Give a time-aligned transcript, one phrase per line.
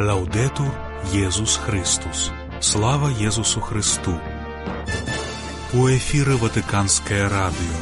[0.00, 0.74] Лаўдетур
[1.14, 2.32] Езус Христус.
[2.60, 4.18] Слава Езусу Христу.
[5.72, 7.78] У эфіры Ватыканскае радыё.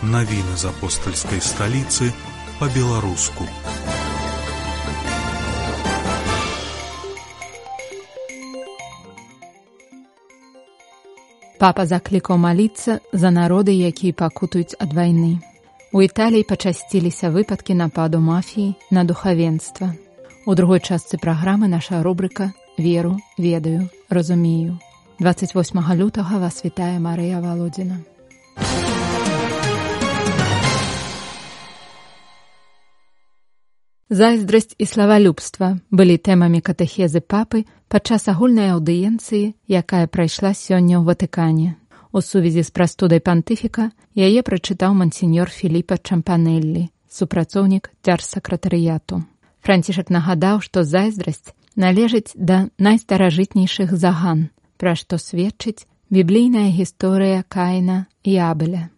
[0.00, 2.08] Навіны з апостальскай сталіцы
[2.58, 3.44] па-беларуску.
[11.60, 15.44] Папа заклікаў маліцца за народы, якія пакутаюць ад вайны.
[15.92, 19.92] У Італіі пачасціліся выпадкі нападу мафіі на духавенства.
[20.44, 24.80] У другой частцы праграмы наша рубрыка веру ведаю разумею
[25.20, 28.02] 28 лютага вас вітае Марыя володзіна.
[34.10, 41.78] Зайздрасць і славалюбства былі тэмамі катэхезы папы падчас агульнай аўдыенцыі якая прайшла сёння ў ватыкане.
[42.10, 49.22] У сувязі з прастудай пантыфіка яе прачытаў мансеньор філіпа чампанеллі супрацоўнік дзярсакратарыяту
[49.62, 58.36] Францішак нагадаў, што зайздрасць належыць да найстаражытнейшых заган, пра што сведчыць біблійная гісторыя Каіна і
[58.36, 58.90] Абеля.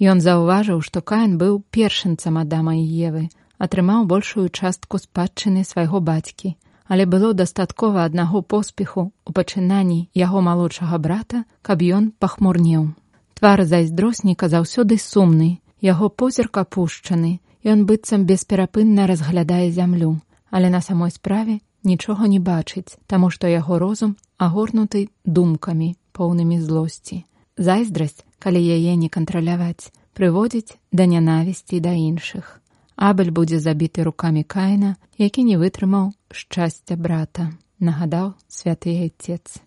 [0.00, 3.28] Ён заўважыў, што Каін быў першынцам Адама і Евы,
[3.60, 6.56] атрымаў большую частку спадчыны свайго бацькі,
[6.88, 12.96] але было дастаткова аднаго поспеху у пачынанні яго малодшага брата, каб ён пахмурнеў.
[13.38, 20.16] Твар зайздросніка заўсёды сумны, яго позірк апушчаны, Ён быццам бесперапынна разглядае зямлю,
[20.50, 27.24] але на самой справе нічога не бачыць, таму што яго розум агорнуты думкамі, поўнымі злосці.
[27.56, 32.60] Зайздрасць, калі яе не кантраляваць, прыводзіць да нянавісці да іншых.
[32.96, 39.60] Абель будзе забіты рукамі каіна, які не вытрымаў шчасця брата, нагадаў святы айцец.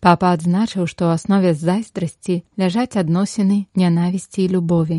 [0.00, 4.98] Папа адзначыў, што ў аснове зайздрасці ляжаць адносіны нянавісці і любові,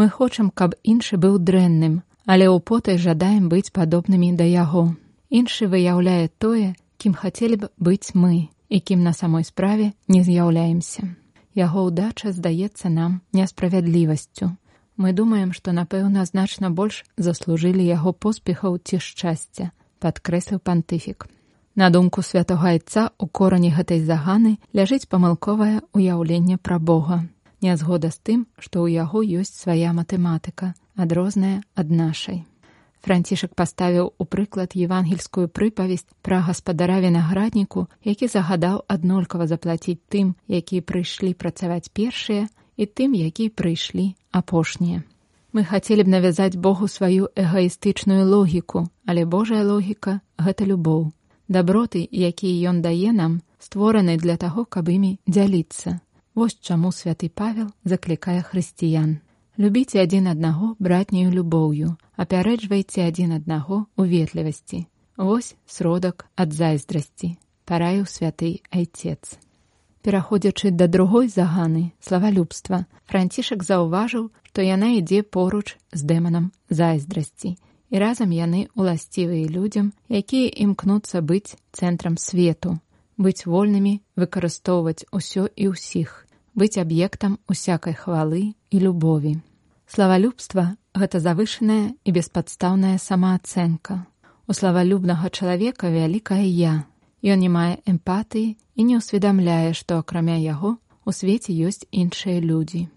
[0.00, 4.96] Мы хочам, каб іншы быў дрэнным, але ў потай жадаем быць падобнымі да яго.
[5.28, 11.04] Іншы выяўляе тое, кім хацелі б быць мы і кім на самой справе не з'яўляемся.
[11.52, 14.48] Яго ўдача здаецца нам несправядлівасцю.
[14.96, 19.68] Мы думаем, што напэўна значна больш заслужылі яго поспехаў ці шчасця,
[20.00, 21.28] падкрэсліў пантыфік.
[21.76, 27.20] На думку святого айца у корані гэтай заганы ляжыць памылковае ўяўленне пра Бога
[27.62, 32.44] нязгода з тым, што ў яго ёсць свая матэматыка, адрозная ад нашай.
[33.00, 40.84] Францішак паставіў у прыклад евангельскую прыпавесць пра гаспадара вінаградніку, які загадаў аднолькава заплаціць тым, якія
[40.84, 45.00] прыйшлі працаваць першыя і тым, якія прыйшлі апошнія.
[45.52, 51.10] Мы хацелі б навязаць Богу сваю эгаістычную логіку, але Божая логіка гэта любоў.
[51.48, 55.98] Даброты, якія ён дае нам, створаны для таго, каб імі дзяліцца.
[56.34, 59.18] Вось чаму святы Павел заклікае хрысціян.
[59.58, 64.86] Любіце адзін аднаго братнюю любоўю, апярэджвайце адзін аднаго ў ветлівасці.
[65.18, 67.34] Вось сродак ад зайздрасці,
[67.66, 69.36] параіў святы айцец.
[70.06, 77.58] Пераходзячы да другой заганы славалюбства, францішак заўважыў, што яна ідзе поруч з дэманам зайздрасці.
[77.90, 82.78] І разам яны уласцівыя людзям, якія імкнуцца быць цэнтрам свету,
[83.20, 86.26] быць вольнымі выкарыстоўваць усё і ўсіх,
[86.56, 88.42] быць аб'ектам усякай хвалы
[88.72, 89.36] і любові.
[89.84, 90.64] Славалюбства
[90.96, 94.06] гэта завышаная і беспадстаўная самаацэнка.
[94.48, 96.74] У славалюбнага чалавека вялікае я.
[97.20, 102.88] Ён не мае эмпатыі і не ўсведамляе, што акрамя яго у свеце ёсць іншыя людзі.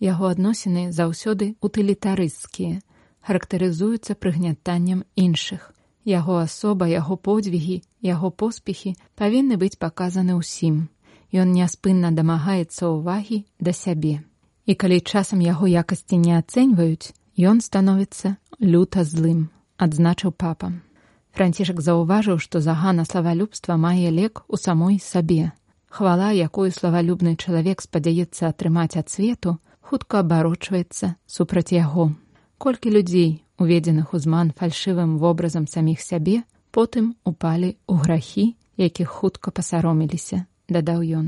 [0.00, 2.80] Яго адносіны заўсёды утылітарысцкія,
[3.24, 5.72] характарызуюцца прыгнятаннем іншых,
[6.04, 10.88] Яго асоба, яго подзвігі, яго поспехі павінны быць паказаны ўсім.
[11.30, 14.20] Ён няспынна дамагаецца ўвагі да сябе.
[14.66, 20.72] І калі часам яго якасці не ацэньваюць, ён становіцца люта злым, адзначыў папа.
[21.32, 25.52] Францішак заўважыў, што загана славалюбства мае лек у самой сабе.
[25.88, 32.12] Хвала, якую славалюбны чалавек спадзяецца атрымаць ад свету, хутка абарочваецца супраць яго.
[32.58, 38.46] Колькі людзей уведзеных у зман фальшывым вобразам саміх сябе, потым упалі ў грахі,
[38.76, 41.26] якіх хутка пасароміліся, дадаў ён.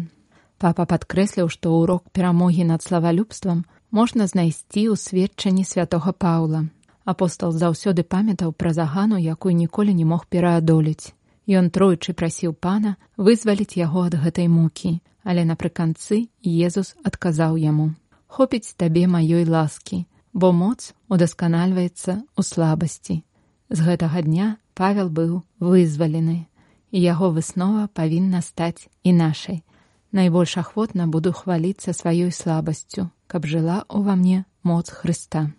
[0.63, 6.71] Папа падкрэсліў, што ўрок перамогі над славалюбствам можна знайсці ў сведчанні святого Паўла.
[7.05, 11.11] Апостол заўсёды памятаў пра загану, якую ніколі не мог пераадолець.
[11.51, 17.91] Ён тройчы прасіў пана вызваліць яго ад гэтай мукі, але напрыканцы Езус адказаў яму:
[18.35, 23.23] «Хопіць табе маёй ласкі, бо моц удасканальваецца ў слабасці.
[23.69, 26.49] З гэтага дня Павел быў вызвалены,
[26.93, 29.63] і яго выснова павінна стаць і нашай.
[30.13, 35.53] Найбольш ахвотна буду хваліцца сваёй слабасцю, каб жыла ўва мне моц Хрыста.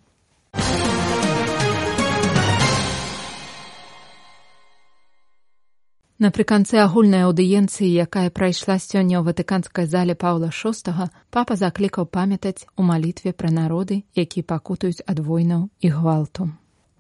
[6.24, 12.86] Напрыканцы агульнай аўдыенцыі, якая прайшла сёння ў ватыканскай зале Паўла VI, папа заклікаў памятаць у
[12.88, 16.54] малітве пра народы, якія пакутаюць ад войнаў і гвалту.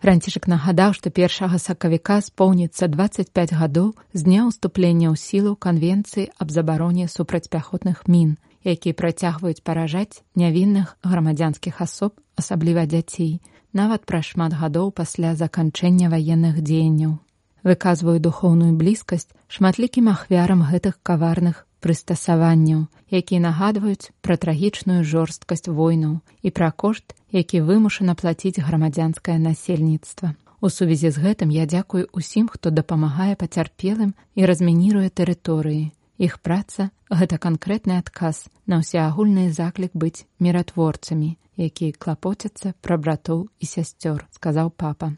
[0.04, 6.52] Францішак нагадаў, што першага сакавіка споўніцца 25 гадоў з дня ўступлення ў сілу канвенцыі аб
[6.52, 8.36] забароне супрацьпяхотных мін,
[8.68, 13.40] якія працягваюць паражаць нявінных грамадзянскіх асоб, асабліва дзяцей,
[13.72, 17.24] нават пра шмат гадоў пасля заканчэння ваенных дзеянняў.
[17.64, 26.50] Выказваю духоўную блізкасць шматлікім ахвярам гэтых каварных прыстасаванняў, якія нагадваюць пра трагічную жорсткасць войнаў і
[26.60, 30.36] пра кошт, які вымушана плаціць грамадзянскае насельніцтва.
[30.64, 35.92] У сувязі з гэтым я дзякую усім, хто дапамагае пацярпелым і размініруе тэрыторыі.
[36.24, 43.66] Іх праца гэта канкрэтны адказ на ўсеагульны заклік быць міратворцамі, якія клапоцяцца пра братоў і
[43.68, 45.12] сясцёр, сказаў папа.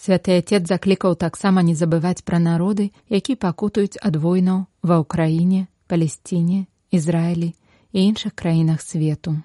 [0.00, 6.64] Святы отец заклікаў таксама не забываць пра народы, які пакутаюць ад войнаў ва ўкраіне, палесціне,
[6.94, 7.54] Ізраілі
[7.92, 9.38] і іншых краінах свету.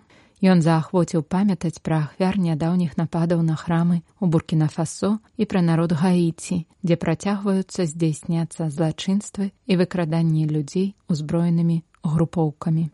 [0.45, 6.57] Ён заахвоціў памятаць пра ахвяр нядаўніх нападаў на храмы у буркінафасо і пра народ гаіці,
[6.83, 12.91] дзе працягваюцца здзейсняцца злачынствы і выкраданні людзей узброенымі групоўкамі.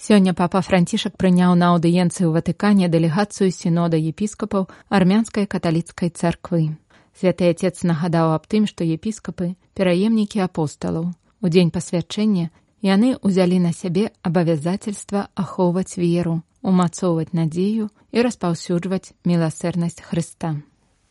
[0.00, 6.79] Сёння папа францішак прыняў на аўдыенцыі ў ватыкане дэлегацыю сінода епіскапаў армянскай каталіцкай царквы.
[7.18, 11.12] Святы отец нагадаў аб тым, што епіскапы пераемнікі апосталаў.
[11.40, 12.50] У дзень пасвячэння
[12.84, 20.56] яны ўзялі на сябе абавязательства ахоўваць веру, умацоўваць надзею і распаўсюджваць міласэрнасць Хрыста.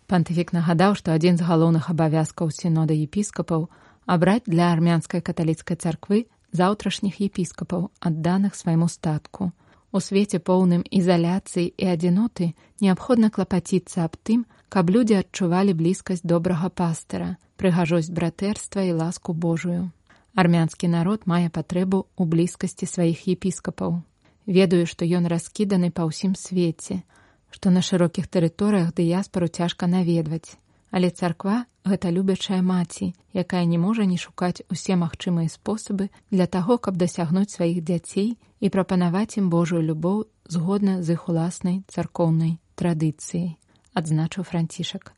[0.09, 3.69] Пантыфік нагадаў, што адзін з галоўных абавязкаў сінода епіскапаў
[4.09, 9.51] абраць для армянскай каталіцкай царквы заўтрашніх епіскапаў, адданых свайму статку.
[9.93, 16.69] У свеце поўным ізаляцыі і адзіноты неабходна клапаціцца аб тым, каб людзі адчувалі блізкасць добрага
[16.69, 19.89] пастыра, прыгажосць братэрства і ласку Божую.
[20.37, 24.01] Армянскі народ мае патрэбу ў блізкасці сваіх епіскапаў.
[24.45, 27.01] Ведаю, што ён раскіданы па ўсім свеце,
[27.49, 30.57] што на шырокіх тэрыторыях дыяспору цяжка наведваць,
[30.89, 36.77] але царква гэта любячая маці, якая не можа не шукаць усе магчымыя спосабы для таго,
[36.77, 43.58] каб дасягнуць сваіх дзяцей і прапанаваць ім Божую любоў згодна з іх уласнай царкоўнай традыцыяй,
[43.99, 45.13] адзначыў францішак.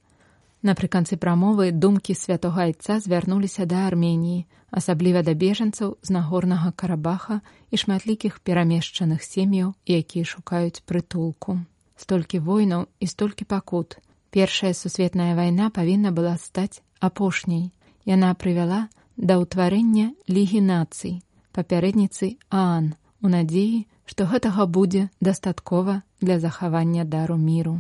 [0.62, 7.42] Напрыканцы прамовы думкі святого айца звярнуліся да Арменіі, асабліва да бежанцаў з нагорнага карабаха
[7.72, 11.60] і шматлікіх перамешчаных сем'яў, якія шукаюць прытулку.
[11.98, 13.98] Столькі войнаў і столькі пакут,
[14.32, 17.72] Першая сусветная вайна павінна была стаць апошняй.
[18.08, 18.88] Яна прывяла
[19.18, 21.20] да ўтварэння лігі нацый,
[21.52, 27.76] папярэдніцы Аан, у надзеі, што гэтага будзе дастаткова для захавання дару міру.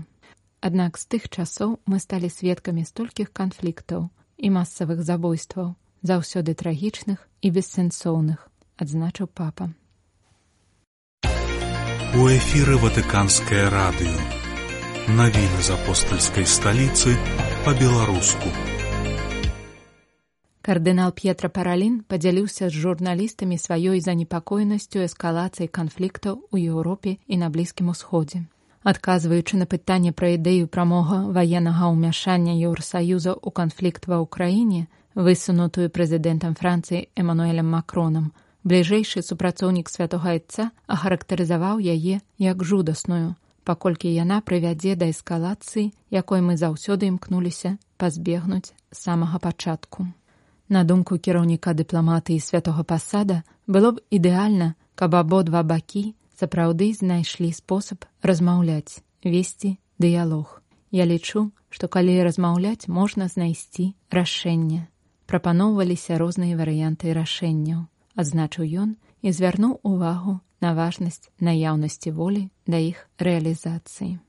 [0.62, 4.04] Аднак з тых часоў мы сталі сведкамі столькіх канфліктаў
[4.38, 5.74] і масавых забойстваў,
[6.06, 8.46] заўсёды трагічных і бессэнсоўных,
[8.78, 9.74] адзначыў папа.
[12.14, 14.14] У эфіры ватыканскае радыё
[15.10, 17.18] Навіны з апостальскай сталіцы
[17.66, 18.54] па-беларуску.
[20.62, 27.90] Кардынал П'етра Паралін падзяліўся з журналістамі сваёй занепакоенасцю эскалацыі канфліктаў у Еўропе і на блізкім
[27.90, 28.46] усходзе.
[28.84, 36.58] Адказваючы на пытанне пра ідэю прамога ваеннага ўмяшання Еўросаюза ў канфлікт ва ўкраіне, высунутую прэзідэнтам
[36.58, 38.32] Францыі Эмануэлем Макронам,
[38.66, 43.38] бліжэйшы супрацоўнік святога айца ахарактарызаваў яе як жудасную,
[43.70, 50.10] паколькі яна прывядзе да эскалацыі, якой мы заўсёды імкнуліся пазбегнуць самага пачатку.
[50.74, 58.10] На думку кіраўніка дыпламатыі святого пасада было б ідэальна, каб абодва бакі сапраўды знайшлі спосаб
[58.26, 60.58] размаўляць, весці дыялог.
[60.92, 64.88] Я лічу, што калі размаўляць можна знайсці рашэнне.
[65.30, 67.86] Прапаноўваліся розныя варыянты рашэнняў,
[68.20, 68.90] адзначыў ён
[69.22, 74.20] і звярнуў увагу на важнасць наяўнасці волі да іх рэалізацыі.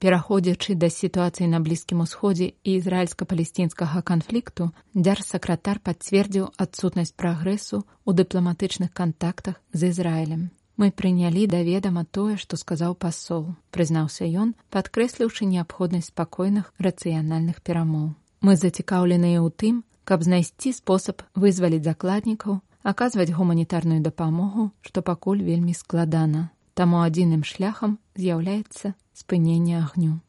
[0.00, 8.94] Пераходзячы да сітуацыі на блізкім усходзе і ізраільска-палесцінскага канфлікту, дзярсакратар пацвердзіў адсутнасць прагрэсу ў дыпламатычных
[8.96, 10.48] кантактах з Ізраілем.
[10.80, 18.06] Мы прынялі да ведама тое, што сказаў пасол, прызнаўся ён, падкрэсліўшы неабходнасць спакойных рацыянальных перамоў.
[18.40, 25.76] Мы зацікаўленыя ў тым, каб знайсці спосаб вызваліць закладнікаў, аказваць гуманітарную дапамогу, што пакуль вельмі
[25.76, 26.48] складана.
[26.72, 30.24] Таму адзіным шляхам з'яўляецца спыненне агню.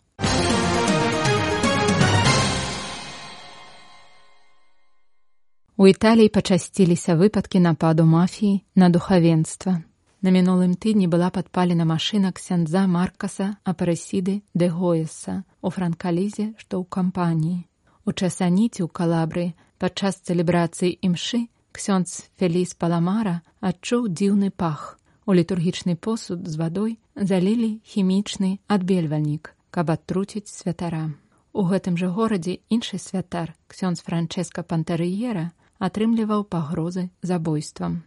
[5.79, 9.79] У Італіі пачасціліся выпадкі нападу мафіі на духавенства.
[10.21, 16.85] На мінулым тыдні была падпалена машына ксяндза Маркаса Апаресіды де Гоеса у франкалізе, што ў
[16.85, 17.65] кампаніі.
[18.05, 19.45] У часаніці ў калабры
[19.81, 25.01] падчас цэлебрацыі імшы ксёндз Феліс Паламара адчуў дзіўны пах.
[25.25, 31.09] У літургічны посуд з вадой залілі хімічны адбельвальнік, каб адтруціць святара.
[31.49, 35.49] У гэтым жа горадзе іншы святар, ксёндз Франческа Пантарыера,
[35.81, 38.05] атрымліваў пагрозы забойствам.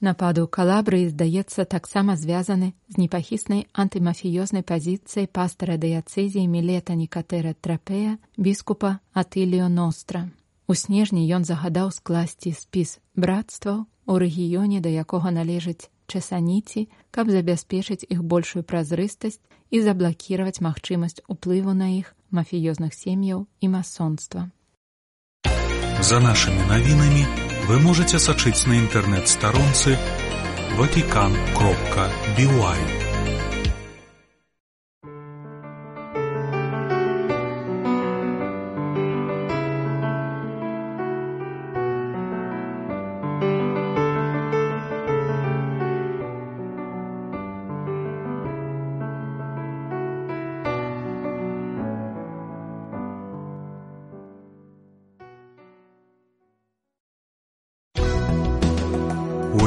[0.00, 8.20] Напады ў калабрыі, здаецца, таксама звязаны з непахіснай антымафіёзнай пазіцыяй пастара дыяцэзіі мілета Некатэра Трапея
[8.36, 10.28] біскупа Атыліо Ностра.
[10.68, 18.04] У снежні ён загадаў скласці спіс брацтваў у рэгіёне, да якога належыць часаніці, каб забяспечыць
[18.04, 19.40] іх большую празрыстасць
[19.72, 24.52] і заблакіраваць магчымасць уплыву на іх мафіёзных сем'яў і масонства.
[26.04, 29.98] За нашымі навінамі вы можете сачыць на інтэрнэт-старонцы
[30.78, 32.06] ватикан кропка
[32.38, 32.95] бівай.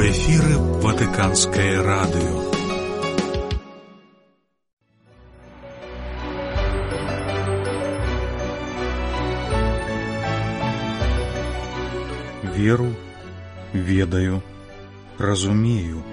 [0.09, 2.37] У эфіры ватыканскае радыё.
[12.55, 12.89] Веру,
[13.71, 14.41] ведаю,
[15.19, 16.03] разумею.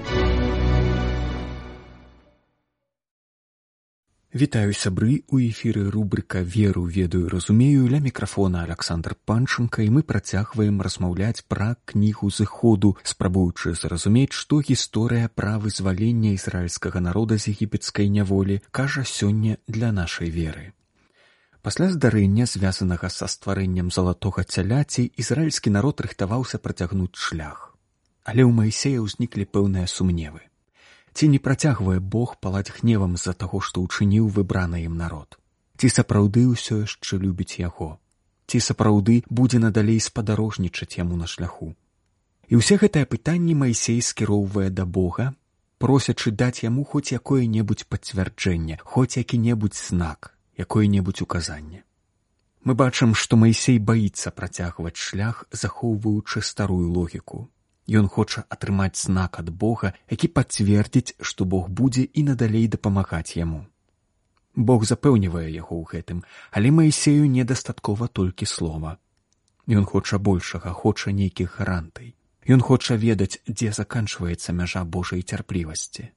[4.37, 5.25] Вітаю сябры.
[5.33, 11.69] У эфіры рубрыка веру ведаю разумею ля мікрафона Александр панчынка і мы працягваем размаўляць пра
[11.88, 19.57] кнігу зыходу спрабуючы зразумець што гісторыя пра вызвалення ізраільскага народа з егіпецкай няволі кажа сёння
[19.69, 20.76] для нашай веры.
[21.62, 27.73] Пасля здарэння звязанага са стварэннем залатога цяляці ізраільскі народ рыхтаваўся працягнуць шлях.
[28.28, 30.45] Але ў майсея ўзніклі пэўныя сумневы
[31.17, 35.41] ці не працягвае Бог палаць гневам з-за таго, што ўчыніў выбраны ім народ.
[35.81, 37.97] Ці сапраўды ўсё яшчэ любіць яго,
[38.47, 41.73] ці сапраўды будзе надалей спадарожнічаць яму на шляху.
[42.53, 45.33] І ўсе гэтыя пытанні майсей скіроўвае да Бога,
[45.81, 51.83] просячы даць яму хоць якое-небудзь пацвярджэнне, хоць які-небудзь знак, якое-небудзь указанне.
[52.63, 57.49] Мы бачым, што майсей баіцца працягваць шлях, захоўваючы старую логіку,
[57.87, 63.66] Ён хоча атрымаць знак ад Бога, які пацвердзіць, што Бог будзе і надалей дапамагаць яму.
[64.57, 68.99] Бог запэўнівае яго ў гэтым, але Маісею недастаткова толькі слова.
[69.71, 72.16] Ён хоча большага, хоча нейкіх гарантый.
[72.50, 76.11] Ён хоча ведаць, дзе заканчваецца мяжа Божай цярплівасці.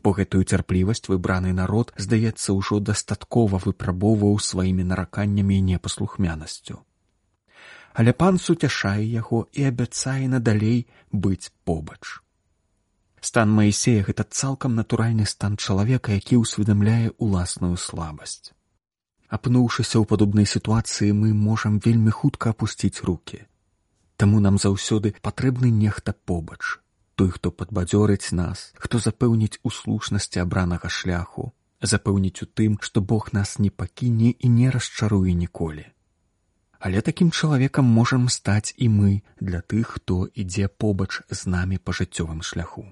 [0.00, 6.85] Бо гэтую цярплівасць выбраны народ, здаецца, ужо дастаткова выпрабоўваў сваімі нараканнямі і непаслухмянасцю
[7.96, 10.80] але пан суцяшае яго і абяцае надалей
[11.26, 12.20] быць побач.
[13.28, 18.52] Стан Маісея гэта цалкам натуральны стан чалавека, які ўсведамляе уласную слабасць.
[19.32, 23.48] Апнуўшыся ў падобнай сітуацыі мы можам вельмі хутка апусціць руки.
[24.20, 26.78] Таму нам заўсёды патрэбны нехта побач,
[27.16, 31.50] той, хто падбадзёрыць нас, хто запэўніць у слушнасці абранага шляху,
[31.80, 35.95] запэўніць у тым, што Бог нас не пакіне і не расчаруе ніколі
[36.86, 41.90] але такім чалавекам можам стаць і мы для тых, хто ідзе побач з намі па
[41.90, 42.84] жыццёвым шляху.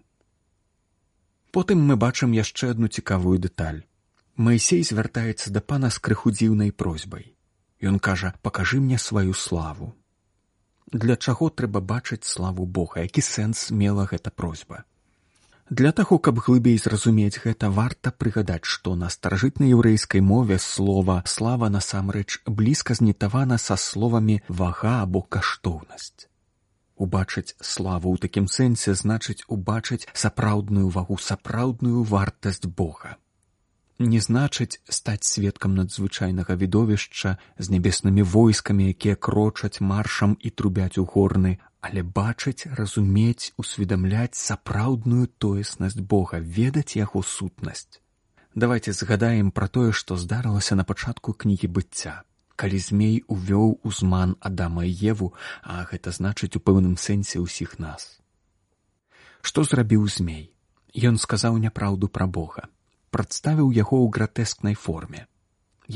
[1.55, 3.87] Потым мы бачым яшчэ адну цікавую дэталь.
[4.35, 7.39] Маісей звяртаецца да пана з крыху дзіўнай просьбай.
[7.79, 9.95] Ён кажа: пакажы мне сваю славу.
[10.91, 14.83] Для чаго трэба бачыць славу Бога, які сэнс мела гэта просьба.
[15.71, 21.71] Для таго, каб глыбей зразумець гэта варта прыгадаць, што на старажытнай яўрэйскай мове слова слава
[21.73, 26.29] насамрэч блізка знітавана са словамі вага або каштоўнасць.
[27.01, 33.17] Убачыць славу ў такім сэнсе значыць убачыць сапраўдную вагу сапраўдную вартасць Бога.
[33.99, 41.09] Не значыць стаць сведкам надзвычайнага відовішча з нябеснымі войскамі, якія крочаць маршам і трубяць у
[41.09, 48.01] горны, але бачыць, разумець, усведамляць сапраўдную тоеснасць Бога, ведаць яго сутнасць.
[48.55, 52.23] Давайте згадаем пра тое, што здарылася на пачатку кнігі быцця.
[52.57, 58.09] Калі змей увёў узман Адама і Еву, а гэта значыць у пэўным сэнсе ўсіх нас.
[59.43, 60.45] Што зрабіў змей?
[60.97, 62.69] Ён сказаў няпраўду пра Бога,
[63.11, 65.27] прадставіў яго ў гратэскнай форме,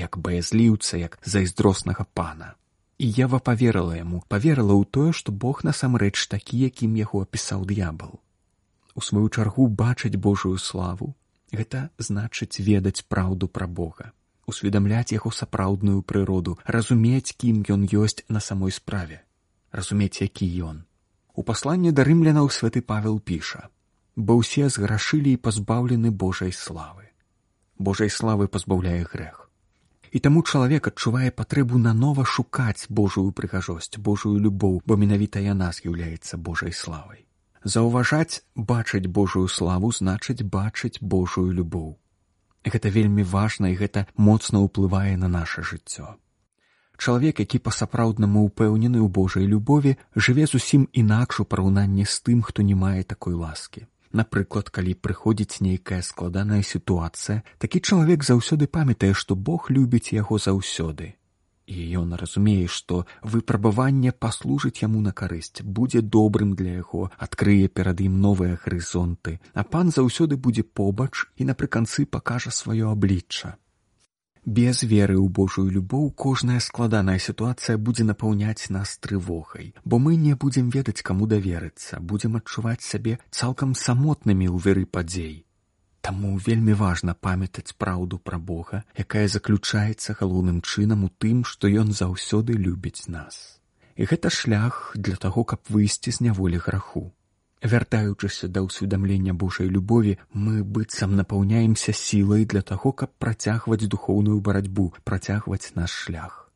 [0.04, 2.58] як баязліўца, як зайздроснага пана.
[2.98, 8.18] І Ева паверыла яму, паверыла ў тое, што Бог насамрэч такі, якім яго апісаў д'ябал.
[8.98, 11.14] у сваю чаргу бачыць Божую славу.
[11.54, 14.12] Гэта значыць ведаць праўду пра Бога
[14.48, 19.20] усведамляць яго сапраўдную прыроду разумець кім ён ёсць на самой справе
[19.72, 20.84] разумець які ён.
[21.38, 23.68] У пасланні да рымлянаў святы павел піша
[24.16, 27.12] бо ўсе зграшылі і пазбаўлены Божай славы.
[27.78, 29.47] Божай славы пазбаўляе грэх
[30.12, 36.36] І таму чалавек адчувае патрэбу нанова шукаць Божую прыгажосць, Божую любоў, бо менавіта яна з'яўляецца
[36.36, 37.24] Божай славай.
[37.64, 41.98] Заўважаць бачыць Божую славу значыць бачыць Божую любоў.
[42.64, 46.16] Гэта вельмі важна і гэта моцна ўплывае на наше жыццё.
[46.98, 52.62] Чалавек, які па-сапраўднаму ўпэўнены ў Божай любові, жыве зусім інакш у параўнанні з тым, хто
[52.62, 53.86] не мае такой ласкі.
[54.12, 61.14] Напрыклад, калі прыходзіць нейкая складаная сітуацыя, такі чалавек заўсёды памятае, што Бог любіць яго заўсёды.
[61.68, 68.00] І ён разумее, што выпрабаванне паслужыць яму на карысць, будзе добрым для яго, адкрые перад
[68.00, 73.56] ім новыя гарызонты, а пан заўсёды будзе побач і напрыканцы пакажа сваё аблічча.
[74.48, 80.32] Без веры ў Божую любоў кожная складаная сітуацыя будзе напаўняць нас трывогай, бо мы не
[80.44, 85.44] будзем ведаць, каму даверыцца, будзем адчуваць сябе цалкам самотнымі ў веры падзей.
[86.00, 91.92] Таму вельмі важна памятаць праўду пра Бога, якая заключаецца галоўным чынам у тым, што ён
[91.92, 93.60] заўсёды любіць нас.
[94.00, 97.12] І гэта шлях для таго, каб выйсці з няволі граху.
[97.62, 104.94] Вяртаючыся да ўсведамлення Божай любові, мы быццам напаўняемся сілай для таго, каб працягваць духоўную барацьбу,
[105.02, 106.50] працягваць наш шлях.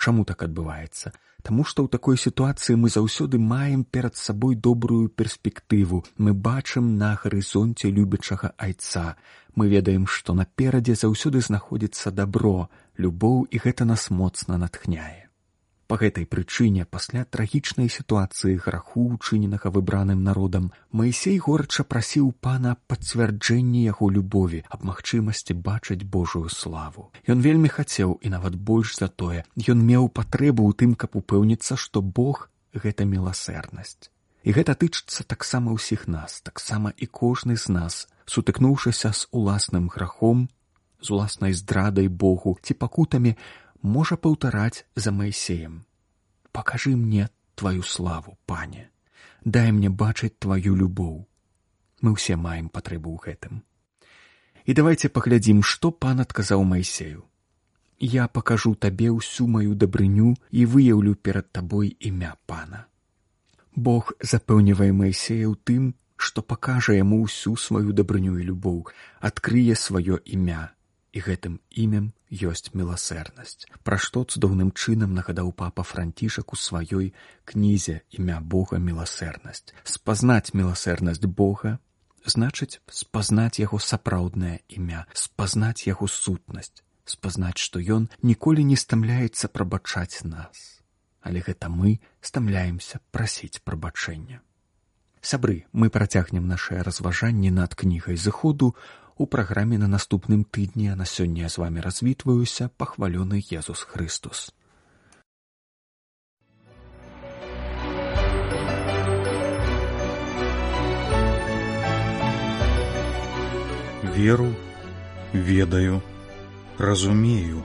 [0.00, 1.12] Чаму так адбываецца?
[1.44, 6.02] Таму што ў такой сітуацыі мы заўсёды маем перад сабой добрую перспектыву.
[6.16, 9.14] Мы бачым на гарызонце любячага айца.
[9.54, 15.25] Мы ведаем, што наперадзе заўсёды знаходзіцца дабро, любоў і гэта нас моцна натхняе.
[15.86, 23.84] Па гэтай прычыне пасля трагічнай сітуацыі граху учыненага выбраным народам Маісей горача прасіў пана пацвярджэнні
[23.86, 27.06] яго любові аб магчымасці бачыць Божую славу.
[27.30, 31.78] Ён вельмі хацеў і нават больш за тое ён меў патрэбу ў тым, каб упэўніцца,
[31.78, 34.10] што Бог гэта міласэрнасць.
[34.42, 40.50] І гэта тычыцца таксама ўсіх нас, таксама і кожны з нас, сутыкнуўшыся з уласным грахом,
[40.98, 43.38] з уласнай здрадай Богу ці пакутамі,
[43.82, 45.84] можа паўтараць за Майсеем.
[46.52, 48.90] Пакажы мне твою славу, пане,
[49.44, 51.26] дай мне бачыць тваю любоў.
[52.00, 53.64] Мы ўсе маем патрэбу ў гэтым.
[54.66, 57.24] І давайте паглядзім, што пан адказаў Майсею.
[57.98, 62.84] Я пакажу табе ўсю маю дабрыню і выяўлю перад табой імя пана.
[63.72, 68.84] Бог запэўнівае Майсея ў тым, што пакажа яму ўсю сваю дабрыню і любоў,
[69.20, 70.75] адкрые сваё імя,
[71.16, 77.12] і гэтым імем ёсць міласэрнасць, пра што цудоўным чынам нагадаў папа францішак у сваёй
[77.48, 79.72] кнізе імя Бога міласэрнасць.
[79.96, 81.78] Спазнаць міласэрнасць Бога
[82.26, 90.26] значыць спазнаць яго сапраўднае імя, спазнаць яго сутнасць, спазнаць, што ён ніколі не стамляецца прабачаць
[90.26, 90.82] нас.
[91.22, 94.42] Але гэта мы стамляемся прасіць прабачэння.
[95.22, 98.76] Сябры, мы працягнем нашае разважанне над кнігай зыходу
[99.16, 104.52] у праграме на наступным тыдні на сёння з вами развітваюся пахвалёны Езус Христус.
[114.02, 114.54] Веру,
[115.32, 116.02] ведаю,
[116.78, 117.62] разумею.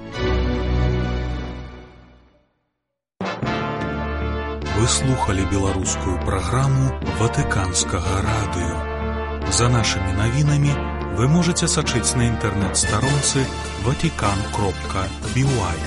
[4.81, 9.51] Вы слухали беларускую праграму ватыканскага радыё.
[9.51, 13.45] За нашымі навінамі вы можете сачыць на інтэрнэт-старонцы
[13.83, 15.79] ватикан кропка бівай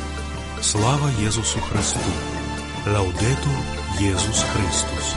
[0.60, 2.12] слава Езусу Христу
[2.87, 3.54] Лаўдету
[4.00, 5.14] Езус Христус.